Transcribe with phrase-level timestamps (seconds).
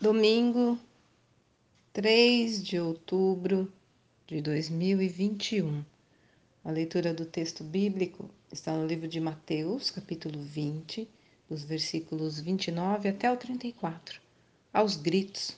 [0.00, 0.78] Domingo,
[1.92, 3.68] 3 de outubro
[4.28, 5.84] de 2021.
[6.64, 11.08] A leitura do texto bíblico está no livro de Mateus, capítulo 20,
[11.50, 14.20] dos versículos 29 até o 34.
[14.72, 15.56] Aos gritos.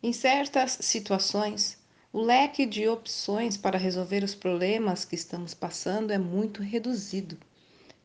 [0.00, 1.76] Em certas situações,
[2.12, 7.36] o leque de opções para resolver os problemas que estamos passando é muito reduzido.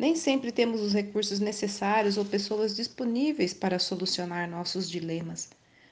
[0.02, 5.52] Nem sempre temos os recursos necessários ou pessoas disponíveis para solucionar nossos dilemas.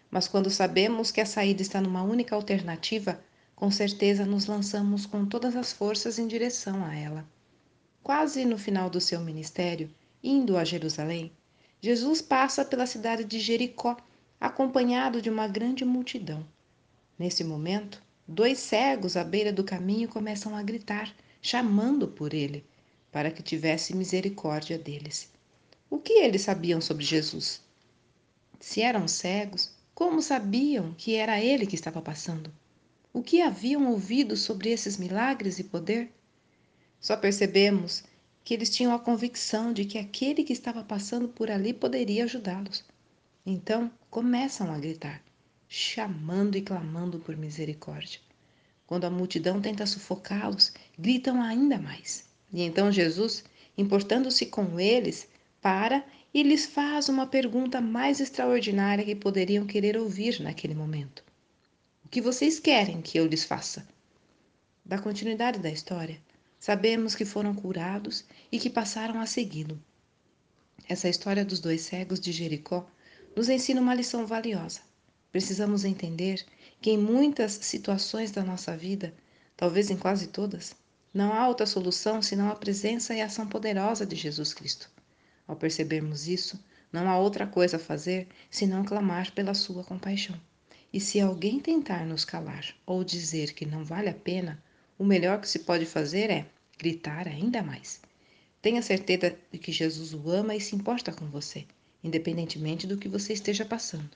[0.09, 3.23] Mas quando sabemos que a saída está numa única alternativa,
[3.55, 7.23] com certeza nos lançamos com todas as forças em direção a ela.
[8.01, 11.31] Quase no final do seu ministério, indo a Jerusalém,
[11.79, 13.95] Jesus passa pela cidade de Jericó,
[14.41, 16.43] acompanhado de uma grande multidão.
[17.15, 22.65] Nesse momento, dois cegos à beira do caminho começam a gritar, chamando por ele
[23.11, 25.29] para que tivesse misericórdia deles.
[25.89, 27.61] O que eles sabiam sobre Jesus?
[28.59, 32.53] Se eram cegos, como sabiam que era ele que estava passando?
[33.11, 36.11] O que haviam ouvido sobre esses milagres e poder?
[36.99, 38.03] Só percebemos
[38.43, 42.85] que eles tinham a convicção de que aquele que estava passando por ali poderia ajudá-los.
[43.45, 45.23] Então começam a gritar,
[45.67, 48.19] chamando e clamando por misericórdia.
[48.85, 52.28] Quando a multidão tenta sufocá-los, gritam ainda mais.
[52.51, 53.43] E então Jesus,
[53.77, 55.27] importando-se com eles,
[55.61, 61.23] para e lhes faz uma pergunta mais extraordinária que poderiam querer ouvir naquele momento:
[62.05, 63.87] O que vocês querem que eu lhes faça?
[64.85, 66.19] Da continuidade da história,
[66.59, 69.79] sabemos que foram curados e que passaram a segui-lo.
[70.87, 72.89] Essa história dos dois cegos de Jericó
[73.35, 74.81] nos ensina uma lição valiosa.
[75.31, 76.43] Precisamos entender
[76.81, 79.13] que em muitas situações da nossa vida,
[79.55, 80.75] talvez em quase todas,
[81.13, 84.89] não há outra solução senão a presença e a ação poderosa de Jesus Cristo.
[85.47, 90.39] Ao percebermos isso, não há outra coisa a fazer senão clamar pela sua compaixão.
[90.93, 94.63] E se alguém tentar nos calar ou dizer que não vale a pena,
[94.97, 96.45] o melhor que se pode fazer é
[96.77, 98.01] gritar ainda mais.
[98.61, 101.65] Tenha certeza de que Jesus o ama e se importa com você,
[102.03, 104.15] independentemente do que você esteja passando.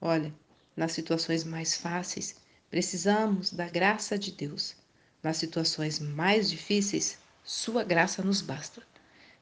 [0.00, 0.32] Olha,
[0.76, 2.36] nas situações mais fáceis,
[2.70, 4.76] precisamos da graça de Deus
[5.22, 8.82] nas situações mais difíceis, sua graça nos basta.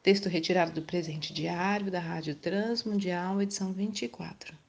[0.03, 4.68] Texto retirado do presente diário da Rádio Transmundial, edição 24.